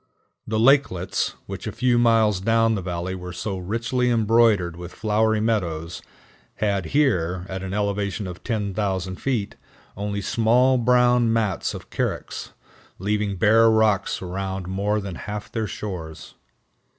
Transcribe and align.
The 0.47 0.59
lakelets, 0.59 1.35
which 1.45 1.67
a 1.67 1.71
few 1.71 1.99
miles 1.99 2.39
down 2.39 2.73
the 2.73 2.81
valley 2.81 3.13
were 3.13 3.33
so 3.33 3.59
richly 3.59 4.09
embroidered 4.09 4.75
with 4.75 4.95
flowery 4.95 5.39
meadows, 5.41 6.01
had 6.55 6.85
here, 6.85 7.45
at 7.47 7.61
an 7.61 7.71
elevation 7.71 8.25
of 8.25 8.43
10,000 8.43 9.17
feet, 9.17 9.57
only 9.95 10.21
small 10.21 10.79
brown 10.79 11.31
mats 11.31 11.75
of 11.75 11.91
carex, 11.91 12.49
leaving 12.97 13.35
bare 13.35 13.69
rocks 13.69 14.23
around 14.23 14.67
more 14.67 14.99
than 14.99 15.13
half 15.13 15.51
their 15.51 15.67
shores. 15.67 16.33